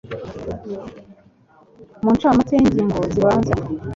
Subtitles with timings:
[2.03, 3.53] mu ncamake y'ingingo zibanza